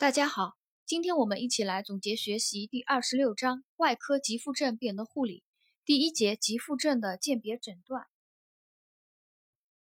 [0.00, 5.44] 大家好，今天我们一起来总结学习第二十六章外科急腹症病人的护理。
[5.84, 8.06] 第一节急腹症的鉴别诊断。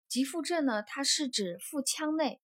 [0.08, 2.40] 急腹症呢，它是指腹腔内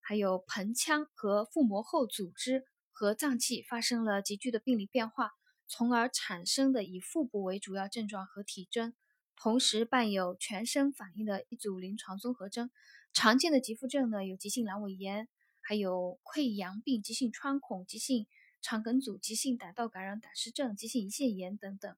[0.00, 5.32] 还有盆腔和腹膜后组织和脏器发生了急剧的病理变化，
[5.68, 8.94] 从而产生的以腹部为主要症状和体征，
[9.36, 12.70] 同时伴有全身反应的一组临床综合征。
[13.12, 15.28] 常见的急腹症呢，有急性阑尾炎。
[15.70, 18.26] 还有溃疡病、急性穿孔、急性
[18.60, 21.94] 肠梗阻、急性胆道感染、胆石症、急性胰腺炎等等。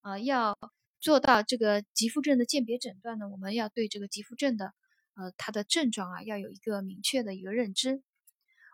[0.00, 0.58] 啊，要
[0.98, 4.74] 做到这个急腹症的鉴别诊断呢，我们要对这个急腹症的
[5.14, 8.02] 呃它的症状啊要有一个明确的一个认知。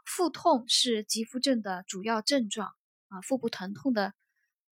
[0.06, 2.73] 腹痛是急腹症的主要症状
[3.09, 4.14] 啊，腹部疼痛的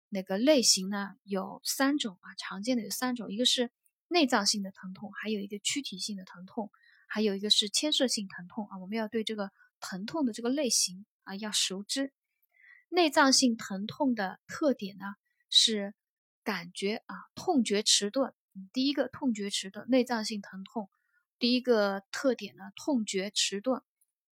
[0.08, 3.72] 那个类型呢有三种啊，常见的有三种，一个是
[4.08, 6.72] 内脏性的疼痛，还有一个躯体性的疼痛。
[7.12, 12.14] 还有一个是牵涉性疼痛啊，我们要对这个疼痛的这个类型啊要熟知。
[12.88, 15.06] 内脏性疼痛的特点呢
[15.50, 15.96] 是
[16.44, 18.36] 感觉啊痛觉迟钝。
[18.72, 20.88] 第一个痛觉迟钝，内脏性疼痛
[21.40, 23.82] 第一个特点呢痛觉迟钝，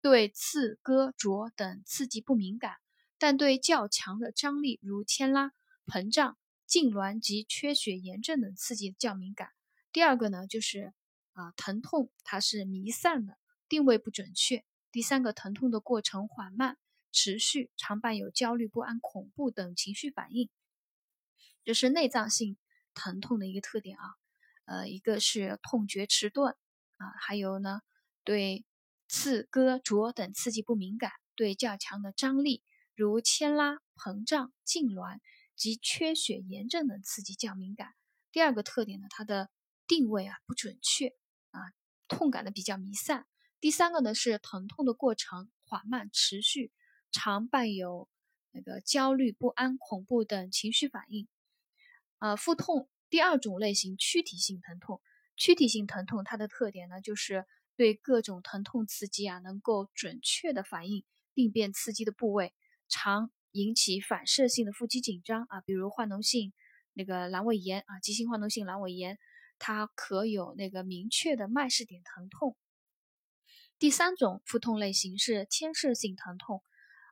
[0.02, 2.76] 对刺、割、灼等刺激不敏感，
[3.18, 5.54] 但对较强的张力如牵拉、
[5.86, 9.50] 膨胀、痉挛及缺血炎症等刺激较敏感。
[9.94, 10.94] 第二个呢就是。
[11.36, 13.38] 啊，疼痛它是弥散的，
[13.70, 14.66] 定位不准确。
[14.92, 16.78] 第三个，疼痛的过程缓慢、
[17.12, 20.50] 持续，常伴有焦虑不安、恐怖等情绪反应，
[21.66, 22.58] 这是内脏性
[22.94, 24.16] 疼痛的一个特点啊。
[24.64, 26.56] 呃，一个是痛觉迟钝
[26.98, 27.82] 啊，还有呢，
[28.24, 28.66] 对
[29.08, 32.64] 刺、割、灼等刺激不敏感，对较强的张力
[32.96, 35.20] 如牵拉、膨胀、痉挛
[35.56, 37.94] 及缺血炎症等刺激较敏感。
[38.32, 39.50] 第二个特点呢，它的
[39.86, 41.14] 定位啊不准确。
[42.08, 43.26] 痛感的比较弥散。
[43.60, 46.72] 第三个呢是疼痛的过程缓慢持续，
[47.12, 48.08] 常伴有
[48.52, 51.28] 那个焦虑不安、恐怖等情绪反应。
[52.20, 55.02] 呃，腹痛第二种类型躯体性疼痛，
[55.36, 57.46] 躯体性疼痛它的特点呢就是
[57.76, 62.54] 对各种疼痛刺激啊能够准确的反应病变刺激的部位，
[62.88, 66.54] 常引起反射性的腹肌紧张啊，比如化脓性
[66.94, 69.18] 那个阑尾炎啊，急性化脓性阑尾炎。
[69.68, 72.56] 它可有那个明确的脉试点疼痛。
[73.80, 76.62] 第三种腹痛类型是牵涉性疼痛，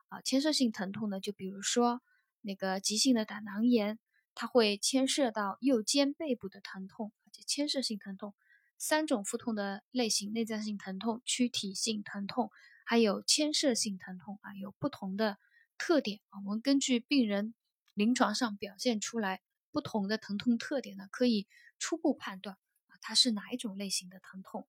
[0.06, 2.00] 啊，牵涉性疼痛呢，就比如说
[2.42, 3.98] 那个急性的胆囊炎，
[4.36, 8.36] 它会牵涉到右肩背部的疼痛，就牵涉性疼痛。
[8.78, 12.52] 三种腹痛的类型：内脏性疼痛、躯体性疼痛，
[12.86, 15.38] 还有牵涉性疼痛啊，有不同的
[15.76, 16.20] 特点。
[16.30, 17.52] 我们根据病人
[17.94, 19.42] 临床上表现出来
[19.74, 21.48] 不同的疼痛特点呢，可以。
[21.80, 24.68] 初步判断啊，它是哪一种类型的疼痛？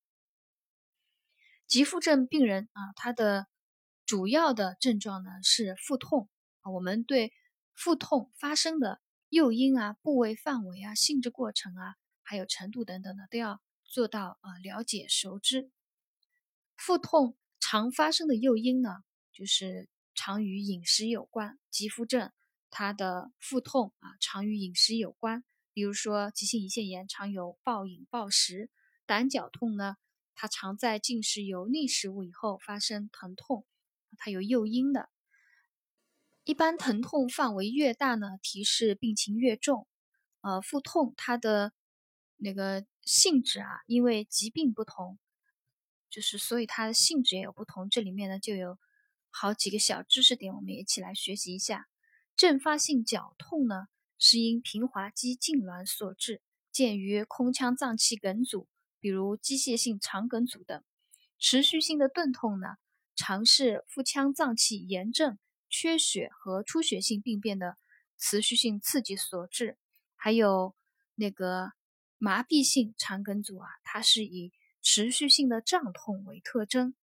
[1.67, 3.47] 急腹症病人啊，他的
[4.07, 6.27] 主要的症状呢是腹痛
[6.61, 6.71] 啊。
[6.71, 7.31] 我们对
[7.73, 8.99] 腹痛发生的
[9.29, 15.69] 诱因啊、部位范围啊、性质过程啊，还有程度等等的，都要做到啊了解熟知。
[16.75, 21.59] 腹痛常发生的诱因呢，就是常与饮食有关。
[21.69, 22.31] 急腹症
[22.77, 25.45] 它的腹痛啊，常与饮食有关。
[25.71, 28.67] 比如说，急性胰腺炎常有暴饮暴食；
[29.05, 29.95] 胆绞痛呢，
[30.33, 33.65] 它常在进食油腻食物以后发生疼痛，
[34.17, 35.09] 它有诱因的。
[36.43, 39.87] 一般疼痛范围越大呢，提示病情越重。
[40.41, 41.71] 呃，腹痛它的
[42.35, 45.17] 那个性质啊，因为疾病不同，
[46.09, 47.89] 就是所以它的性质也有不同。
[47.89, 48.77] 这里面呢就有
[49.29, 51.87] 好几个小知识点，我们一起来学习一下。
[52.35, 53.87] 阵发性绞痛呢？
[54.17, 56.41] 是因平滑肌痉挛所致，
[56.71, 58.67] 见于空腔脏器梗阻，
[58.99, 60.81] 比如机械性肠梗阻等。
[61.37, 62.77] 持续性的钝痛呢，
[63.13, 65.37] 常是腹腔脏器炎症、
[65.69, 67.77] 缺血和出血性病变的
[68.17, 69.77] 持续性刺激所致。
[70.15, 70.73] 还有
[71.15, 71.73] 那个
[72.17, 76.95] 麻痹性肠梗阻啊，它是以持续性的胀痛为特征。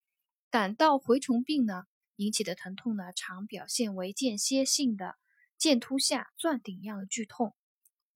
[0.49, 1.85] 胆道蛔虫病呢
[2.17, 5.17] 引起的疼痛呢，常表现为间歇性的。
[5.63, 7.55] 剑突下钻顶一样的剧痛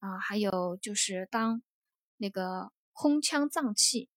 [0.00, 1.62] 啊，还有就是当
[2.16, 4.08] 那个空腔脏器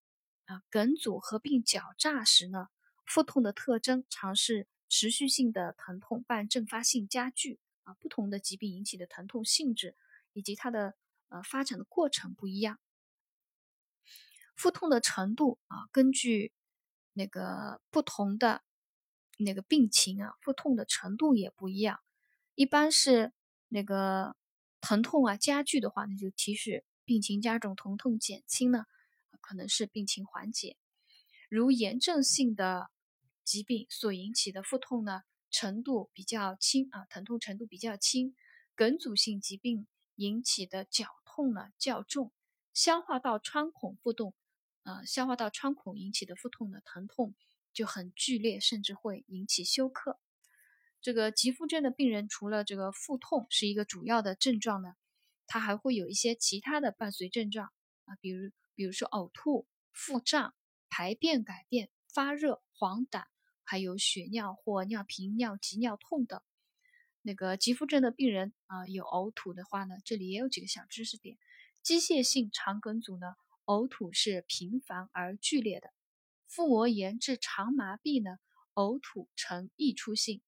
[0.46, 2.70] 啊梗阻合并绞炸时呢，
[3.06, 7.94] 腹痛的特征常是持续性的疼痛伴阵发性加剧啊。
[8.00, 9.96] 不同的疾病引起的疼痛性质
[10.34, 10.96] 以及它的
[11.28, 12.80] 呃发展的过程不一样，
[14.56, 16.52] 腹痛的程度啊，根据
[17.14, 18.64] 那个不同的
[19.38, 22.00] 那个病情啊，腹痛的程度也不一样。
[22.60, 23.32] 一般是
[23.70, 24.36] 那个
[24.82, 28.84] 疼痛啊加剧的话，那就提示病情加重；疼痛减轻呢，
[29.40, 30.76] 可能是病情缓解。
[31.48, 32.90] 如炎症性的
[33.46, 38.36] 疾病所引起的腹痛呢，程度比较轻啊，疼痛程度比较轻。
[38.76, 42.34] 梗阻性疾病引起的绞痛呢较重，
[42.74, 44.34] 消化道穿孔腹痛，
[44.84, 47.34] 呃，消化道穿孔引起的腹痛呢，疼痛
[47.72, 50.20] 就很剧烈，甚至会引起休克。
[51.02, 54.96] 这个急腹症的病人，除了这个腹痛是一个主要的症状呢，
[55.48, 57.72] 他还会有一些其他的伴随症状
[58.06, 60.54] 啊，比如比如说呕吐、腹胀、
[60.90, 63.26] 排便改变、发热、黄疸，
[63.64, 66.42] 还有血尿或尿频、尿急、尿痛等。
[67.22, 71.38] 那个急腹症的病人啊，有呕吐的话呢，这里也有几个小知识点：
[71.82, 73.36] 机械性肠梗阻呢，
[73.66, 75.90] 呕吐是频繁而剧烈的；
[76.48, 78.38] 腹膜炎致肠麻痹呢，
[78.74, 80.42] 呕吐呈溢出性。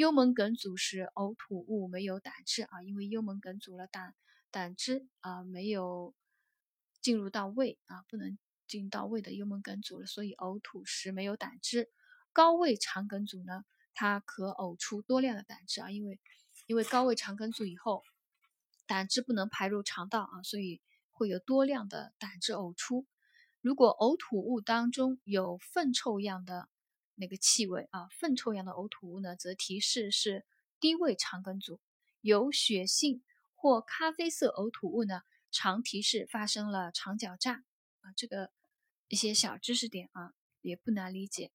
[0.00, 4.14] 幽门梗阻时呕吐物没有胆汁啊，因为幽门梗阻了胆
[4.50, 6.14] 胆汁啊没有
[7.02, 11.90] 进入到胃啊，不能进到胃的幽门梗阻了，所以呕吐时没有胆汁。
[12.32, 16.18] 高位肠梗阻呢，它可呕出多量的胆汁啊，因为
[16.64, 18.02] 因为高位肠梗阻以后
[18.86, 20.80] 胆汁不能排入肠道啊，所以
[21.10, 23.04] 会有多量的胆汁呕出。
[23.60, 26.70] 如果呕吐物当中有粪臭样的。
[27.20, 30.46] 那个气味啊，粪臭样的呕吐物呢，则提示是
[30.80, 31.78] 低位肠梗阻；
[32.22, 33.22] 有血性
[33.54, 35.20] 或咖啡色呕吐物呢，
[35.52, 37.62] 常提示发生了肠绞炸
[38.00, 38.10] 啊。
[38.16, 38.50] 这个
[39.08, 40.32] 一些小知识点啊，
[40.62, 41.52] 也不难理解。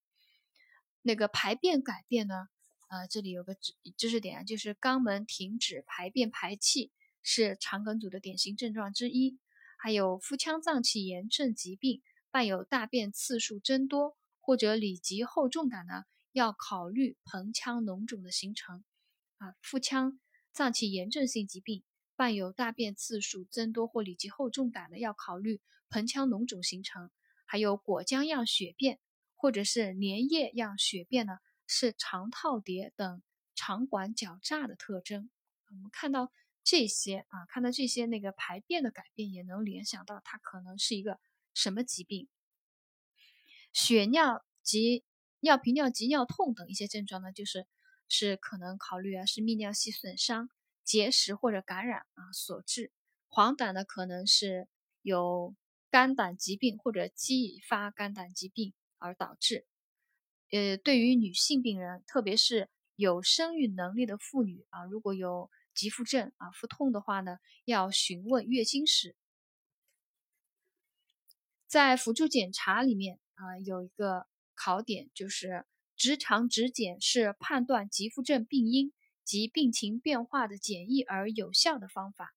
[1.01, 2.47] 那个排便改变呢，
[2.87, 6.91] 啊，这里有个知知识点啊，就是肛门停止排便排气
[7.23, 9.39] 是肠梗阻的典型症状之一。
[9.77, 12.01] 还有腹腔脏器炎症疾病
[12.31, 14.15] 伴有大便次数增多。
[14.45, 18.83] 或者里急后重感呢，要考虑盆腔脓肿的形成。
[19.37, 20.19] 啊，腹腔
[20.51, 21.83] 脏器炎症性疾病
[22.15, 27.09] 伴有大便次数增多或里急后重感的，要考虑盆腔脓肿形成。
[27.47, 28.99] 还有果浆样血便
[29.33, 33.23] 或者是粘液样血便呢，是肠套叠等
[33.55, 35.31] 肠管绞炸的特征。
[35.71, 36.31] 我们看到
[36.63, 41.19] 这些啊，看到这些那个排便的改变，也能联想到它可能是一个
[41.55, 42.29] 什么疾病。
[43.75, 45.03] 血尿及
[45.41, 47.67] 尿频、尿急、尿痛等一些症状呢，就是
[48.07, 50.49] 是可能考虑啊是泌尿系损伤、
[50.85, 52.93] 结石或者感染啊所致。
[53.27, 54.69] 黄疸呢，可能是
[55.01, 55.53] 有
[55.91, 59.67] 肝胆疾病或者继发肝胆疾病而导致。
[60.51, 69.17] 呃，对于女性病人，特别是有生育能力的妇女啊，如果有急腹症啊腹痛的话呢，要询问月经史。
[71.67, 73.19] 在辅助检查里面。
[73.35, 75.65] 啊，有一个考点就是
[75.95, 78.91] 直肠指检是判断急腹症病因
[79.23, 82.33] 及病情变化的简易而有效的方法。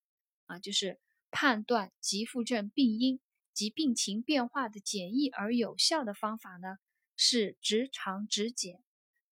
[0.46, 1.00] 啊，就是
[1.30, 3.20] 判断急腹症病因
[3.52, 6.78] 及病情变化的简易而有效的方法呢，
[7.16, 8.82] 是直肠指检。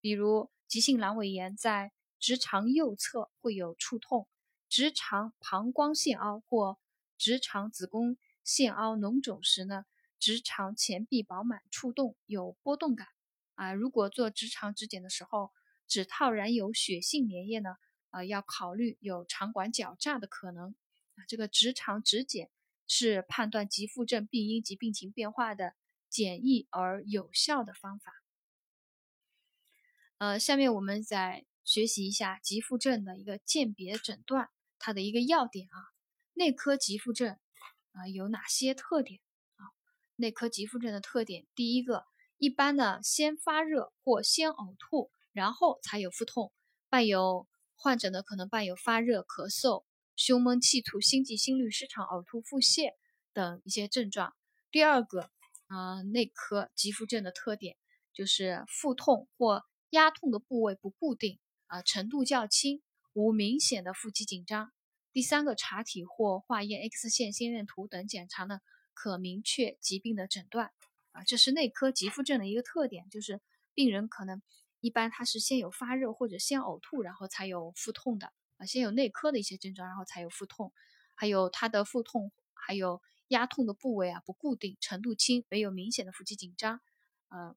[0.00, 4.28] 比如急性阑尾炎在直肠右侧会有触痛，
[4.68, 6.78] 直肠膀胱腺凹或
[7.16, 9.84] 直肠子宫腺凹脓肿时呢。
[10.26, 13.06] 直肠前壁饱满、触动有波动感
[13.54, 13.72] 啊！
[13.72, 15.52] 如果做直肠指检的时候，
[15.86, 17.76] 指套染有血性粘液呢，
[18.10, 20.74] 啊，要考虑有肠管绞炸的可能
[21.14, 21.22] 啊。
[21.28, 22.50] 这个直肠指检
[22.88, 25.76] 是判断急腹症病因及病情变化的
[26.08, 28.12] 简易而有效的方法。
[30.18, 35.94] 呃，下面我们再学习一下急腹症的一个鉴别诊断，它的一个要点啊。
[36.32, 37.38] 内科急腹症
[37.92, 39.20] 啊有哪些特点？
[40.16, 42.04] 内科急腹症的特点，第一个，
[42.38, 46.52] 一般呢先发热或先呕吐，然后才有腹痛，
[46.88, 49.84] 伴有患者呢可能伴有发热、咳嗽、
[50.16, 52.92] 胸闷气促、心悸、心律失常、呕吐、腹泻
[53.34, 54.34] 等一些症状。
[54.70, 55.30] 第二个，
[55.66, 57.76] 啊，内科急腹症的特点
[58.14, 62.82] 就是腹痛或压痛的部位不固定，啊，程度较轻，
[63.12, 64.72] 无明显的腹肌紧张。
[65.12, 68.60] 第三个，查体或化验 X 线心电图等检查呢。
[68.96, 70.72] 可明确疾病的诊断
[71.12, 73.42] 啊，这是内科急腹症的一个特点，就是
[73.74, 74.42] 病人可能
[74.80, 80.72] 一般他是先有发热或者先呕吐，然后才有腹痛的啊，先有内科的一些症状，然后才有腹痛，
[81.14, 86.80] 还有他的腹痛还有压痛的部位啊不固定，程度轻，没有明显的腹肌紧张。
[87.28, 87.54] 呃，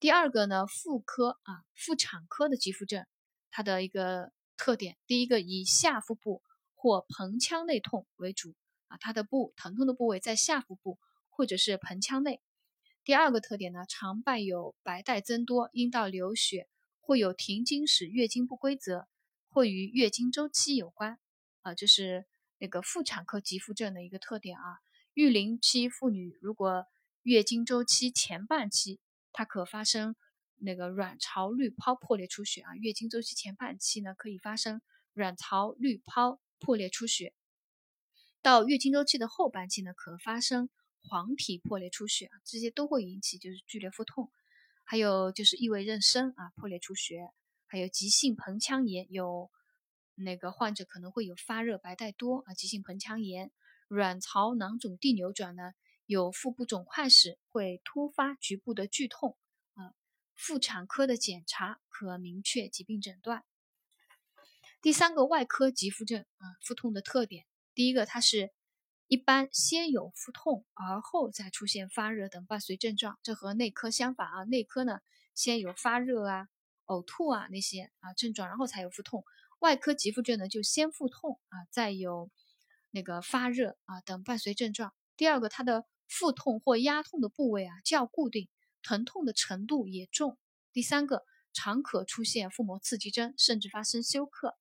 [0.00, 3.06] 第二个呢，妇科啊妇产科的急腹症，
[3.50, 6.42] 它的一个特点，第一个以下腹部
[6.74, 8.54] 或盆腔内痛为主。
[9.00, 10.98] 它的部疼痛的部位在下腹部
[11.28, 12.40] 或者是盆腔内。
[13.04, 16.68] 第二个特点呢，常伴有白带增多、阴道流血，
[17.00, 19.06] 或有停经时月经不规则，
[19.48, 21.18] 或与月经周期有关。
[21.62, 22.26] 啊，这是
[22.58, 24.78] 那个妇产科急腹症的一个特点啊。
[25.12, 26.86] 育龄期妇女如果
[27.22, 29.00] 月经周期前半期，
[29.32, 30.16] 它可发生
[30.56, 34.80] 那个卵巢滤泡破裂出血啊，月经周期前半期呢可以发生
[35.12, 37.34] 卵巢滤泡破裂出血，
[38.44, 40.68] 到月经周期的后半期呢可发生
[41.00, 44.30] 黄体破裂出血啊，这些都会引起就是剧烈腹痛，
[44.84, 47.30] 还有就是异位妊娠啊破裂出血，
[47.64, 49.50] 还有急性盆腔炎，有
[50.14, 53.50] 那个患者可能会有发热白带多啊，急性盆腔炎，
[53.88, 55.72] 卵巢囊肿蒂扭转呢，
[56.04, 59.38] 有腹部肿块时会突发局部的剧痛
[59.72, 59.94] 啊。
[60.34, 63.42] 妇产科的检查可明确疾病诊断。
[64.82, 68.52] 第三个外科急腹症啊，腹痛的特点，第一个它是
[69.08, 74.44] 一般先有腹痛，而后再出现发热等伴随症状，这和内科相反啊。
[74.44, 75.00] 内科呢
[75.34, 76.48] 先有发热啊、
[76.86, 79.24] 呕吐啊那些啊症状，然后才有腹痛。
[79.60, 82.30] 外科急腹症呢就先腹痛啊，再有
[82.90, 84.94] 那个发热啊等伴随症状。
[85.16, 88.48] 第二个，它的腹痛或压痛的部位啊较固定。
[88.82, 90.36] 疼痛的程度也重。
[90.70, 94.58] 第三个，常可出现腹膜刺激征，甚至发生休克。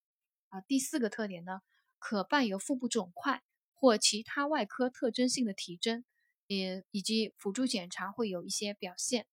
[0.47, 1.59] 啊，第四个特点呢，
[2.05, 6.03] 可伴有腹部肿块或其他外科特征性的体征，
[6.47, 9.25] 也以及辅助检查会有一些表现。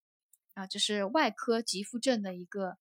[0.54, 2.78] 啊，这是外科急腹症的一个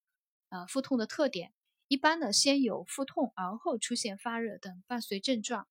[0.49, 1.55] 呃腹痛的特点。
[1.87, 5.67] 一般呢，先有腹痛，而后出现发热等伴随症状。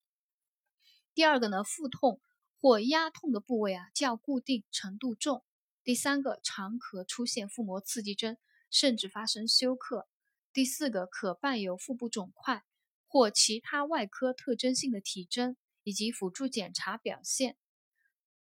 [1.15, 2.21] 第二个呢，腹痛
[2.61, 5.45] 或压痛的部位啊较固定，程度重。
[5.85, 8.37] 第三个，常可出现腹膜刺激征，
[8.69, 10.09] 甚至发生休克。
[10.53, 12.65] 第四个，可伴有腹部肿块
[13.09, 17.57] 或其他外科特征性的体征，以及辅助检查表现。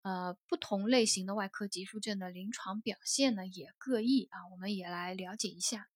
[0.02, 5.90] 呃，不同类型的外科急腹症的临床表现呢也各异啊，我们也来了解一下。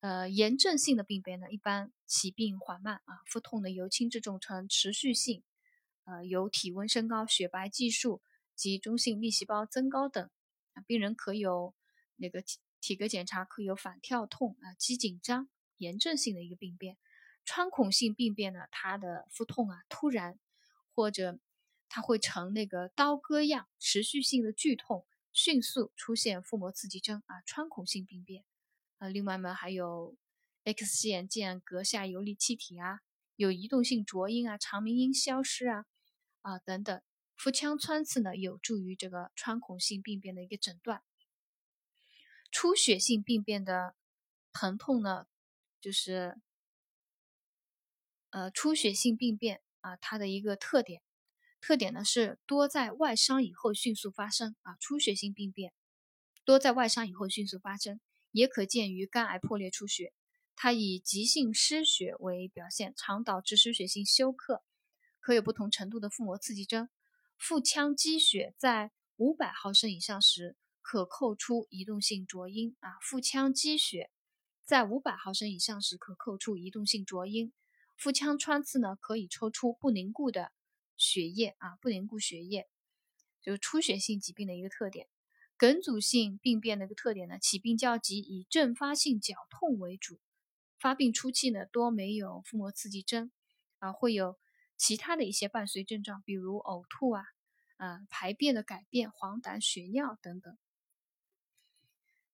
[0.00, 5.42] 呃，炎症性的病变呢，一般起病缓慢啊，腹痛呢由轻至重呈持续性，
[6.04, 8.20] 呃，有体温升高、血白计数。
[8.56, 10.30] 及中性粒细胞增高等
[10.74, 11.74] 啊，病人可有
[12.14, 12.44] 那个
[12.80, 16.96] 体格检查可有反跳痛啊、肌紧张、炎症性的一个病变。
[17.44, 20.38] 穿孔性病变呢，它的腹痛啊突然，
[20.94, 21.38] 或者
[21.88, 28.44] 它会呈那个刀割样持续性的剧痛，迅速出现腹膜刺激征啊，穿孔性病变。
[28.98, 30.16] 呃，另外呢还有
[30.64, 33.00] X 线见膈下游离气体啊，
[33.36, 35.84] 有移动性浊音啊、肠鸣音消失啊
[36.42, 37.02] 啊等等。
[37.36, 41.02] 腹腔穿刺呢，有助于这个穿孔性病变的一个诊断。
[42.50, 43.96] 出血性病变的
[44.52, 45.26] 疼痛呢，
[45.80, 46.40] 就是
[48.34, 51.02] 呃出血性病变啊，它的一个特点，
[51.60, 54.76] 特点呢是多在外伤以后迅速发生啊。
[54.80, 55.72] 出血性病变
[56.44, 58.00] 多在外伤以后迅速发生，
[58.32, 60.12] 也可见于肝癌破裂出血。
[60.56, 64.64] 它以急性失血为表现，常导致失血性休克，
[65.20, 66.88] 可有不同程度的腹膜刺激征。
[67.38, 72.98] 腹腔积血在五百毫升以上时，可扣出移动性浊音啊。
[73.00, 74.10] 腹腔积血
[74.64, 77.52] 在五百毫升以上时，可扣出移动性浊音。
[77.96, 80.52] 腹腔穿刺呢，可以抽出不凝固的
[80.96, 82.68] 血液啊，不凝固血液，
[83.40, 85.08] 就是出血性疾病的一个特点。
[85.56, 90.18] 梗阻性病变的一个特点呢，起病较急，以阵发性绞痛为主。
[90.78, 93.30] 发病初期呢，多没有腹膜刺激征
[93.78, 94.38] 啊，会有。
[94.76, 97.24] 其他的一些伴随症状，比如呕吐啊，
[97.76, 100.58] 啊排便的改变、黄疸、血尿等等。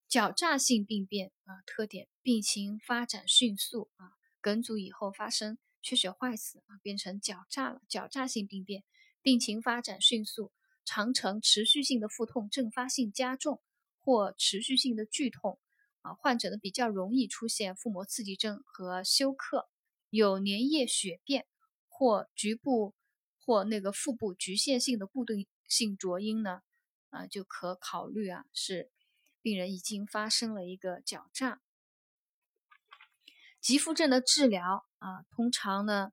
[0.09, 7.83] 狡诈性病变啊，特点病情发展迅速啊，梗阻以后发生缺血坏死啊，变成狡诈了。
[7.89, 8.85] 狡诈性病变
[9.23, 10.53] 病情发展迅速，
[10.85, 13.61] 常呈持续性的腹痛、阵发性加重
[13.99, 15.59] 或持续性的剧痛
[16.03, 19.69] 啊，患者呢比较容易出现腹膜刺激征和休克，
[20.11, 21.47] 有粘液血便。
[21.93, 22.95] 或局部
[23.45, 26.63] 或那个腹部局限性的固定性浊音呢，
[27.11, 28.91] 啊，就可考虑啊，是
[29.43, 31.61] 病人已经发生了一个绞诈。
[33.61, 36.13] 急腹症的治疗啊，通常呢，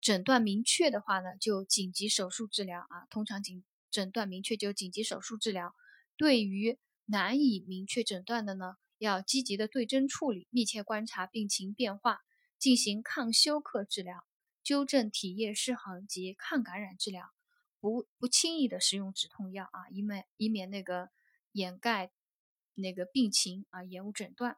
[0.00, 5.74] 诊断明确的话呢，就紧急手术治疗啊，通常诊诊断明确就紧急手术治疗。
[6.16, 12.20] 对于难以明确诊断的呢，要积极的对症处理，密切观察病情变化，
[12.58, 14.24] 进行抗休克治疗。
[14.62, 17.30] 纠正体液失衡及抗感染治疗，
[17.78, 21.10] 不不轻易的使用止痛药啊，以免以免那个
[21.52, 22.10] 掩盖
[22.74, 24.56] 那个病情啊，延误诊断。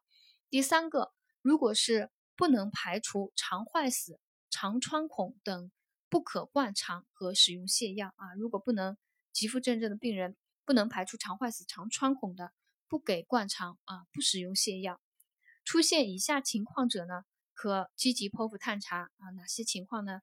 [0.48, 5.72] 第三个，如果是不能排除肠坏死、肠穿孔等
[6.08, 8.96] 不可灌肠和使用泻药啊，如果不能
[9.32, 12.52] 急腹症症的病人不能排除肠坏死、肠穿孔的，
[12.86, 15.00] 不给灌肠啊，不使用泻药。
[15.64, 17.24] 出现以下情况者呢？
[17.54, 20.20] 可积极剖腹探查啊，哪些情况呢？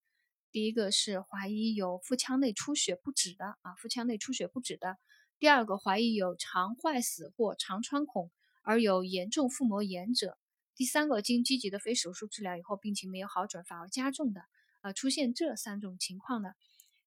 [0.53, 4.97] 第一个是怀疑有腹腔内出血不止的啊，腹腔内出血不止的。
[5.37, 8.31] 第二个怀疑有肠坏死或肠穿孔
[8.61, 10.37] 而有严重腹膜炎者。
[10.75, 14.43] 第三个，经积极的非手术治疗以后，病情没有好转反而加重的，
[14.81, 16.53] 呃，出现这三种情况呢，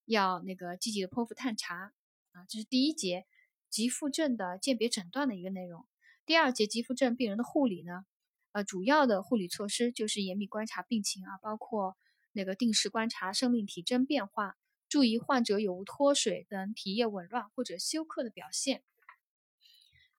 [0.07, 1.93] 要那个积极的剖腹探查
[2.33, 2.47] 啊。
[2.49, 3.27] 这是第一节
[3.69, 5.87] 急腹症的鉴别诊断的一个内容。
[6.25, 8.07] 第二节急腹症病人的护理呢，
[8.53, 11.97] 呃，主要的护理措施就是严密观察病情啊，包括
[12.33, 14.57] 那个定时观察生命体征变化。
[14.89, 18.83] 注意患者有无脱水等体液紊乱或者休克的表现，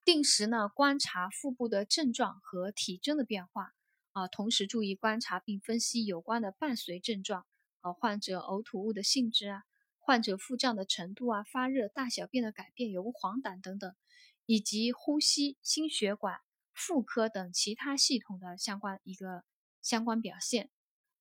[0.04, 3.74] 定时呢观察腹部的症状和体征的变化
[4.12, 7.46] 啊，同时注意观察并分析有关的伴随症状
[7.80, 9.64] 啊，患者呕吐物的性质啊，
[9.98, 13.94] 患者腹胀的程度啊，发热、大小便的改变有无黄疸等等，
[14.46, 16.40] 以及呼吸、心血管、
[16.72, 19.44] 妇科等其他系统的相关一个
[19.80, 20.70] 相关表现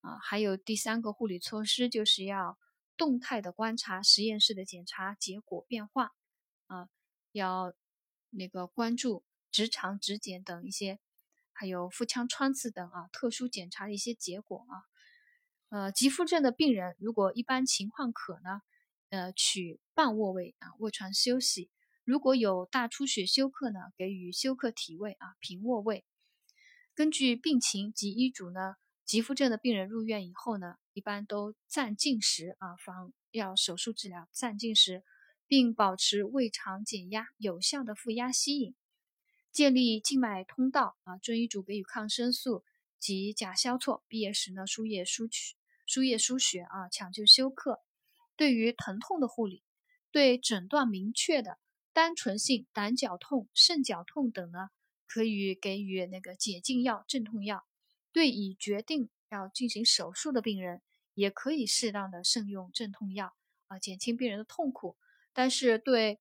[0.02, 2.58] 啊，还有第三个护理措施就是要。
[2.98, 6.12] 动态的观察实验室的检查结果变化，
[6.68, 6.90] 啊，
[7.32, 7.74] 要
[8.30, 11.00] 那个关注直肠直检等一些，
[11.52, 14.74] 还有腹腔穿刺等啊特殊检查的一些结果啊。
[15.70, 18.62] 呃，急腹症的病人如果一般情况可呢，
[19.10, 21.70] 呃，取半卧位啊，卧床休息。
[22.04, 26.06] 如果有大出血休克呢，给予休克体位啊，平卧位。
[26.96, 28.76] 根据病情及医嘱呢。
[29.06, 35.04] 急腹症的病人入院以后呢，一般都暂禁食啊，防要手术治疗暂禁食，
[35.50, 38.76] 并保持胃肠减压，有效的负压吸引，
[39.52, 42.64] 建立静脉通道啊，遵医嘱给予抗生素
[43.00, 45.56] 及甲硝唑，必要时呢输液输取
[45.88, 47.82] 输液输血啊，抢救休克。
[48.36, 49.64] 对于疼痛的护理，
[50.12, 51.58] 对诊断明确的
[51.94, 54.70] 单纯性胆绞痛、肾绞痛等呢，
[55.08, 57.66] 可以给予那个解痉药、镇痛药。
[58.12, 60.84] 对已决定要进行手术的病人，
[61.16, 63.36] 也可以适当的慎用镇痛药
[63.68, 64.96] 啊，减轻病人的痛苦。
[65.40, 66.20] 但是对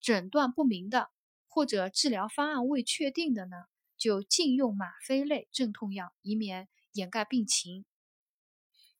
[0.00, 1.10] 诊断不明的
[1.48, 3.56] 或者治疗方案未确定的呢，
[3.98, 7.84] 就禁用吗啡类镇痛药，以免掩盖病情。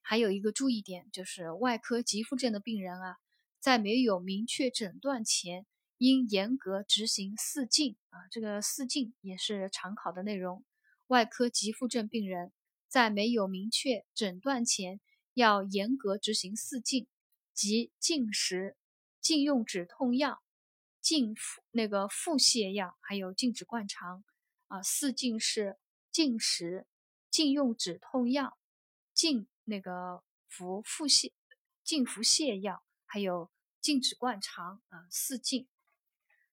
[0.03, 3.17] 还有一个注意点就是，外科急腹症的病人啊，
[3.61, 5.65] 在没有明确诊断前，
[5.99, 10.65] 应严格执行四禁啊，这个四禁也是常考的内容。
[11.07, 12.51] 外科急腹症病人
[12.89, 15.01] 在没有明确诊断前，
[15.33, 17.07] 要严格执行四禁，
[17.55, 18.77] 即禁食、
[19.21, 20.43] 禁用止痛药、
[21.01, 24.25] 禁服那个腹泻药，还有禁止灌肠。
[24.69, 25.79] 啊，四禁是
[26.11, 26.87] 禁食、
[27.31, 28.57] 禁用止痛药、
[29.13, 31.33] 禁那个服腹泻、
[31.83, 34.83] 禁服泻药，还有禁止灌肠。
[34.89, 35.69] 啊，四禁。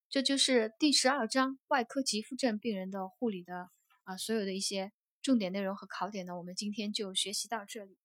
[0.09, 3.69] 这就是第十二章外科急腹症病人的护理的。
[4.03, 7.97] 啊，所有的一些重点内容和考点呢，我们今天就学习到这里。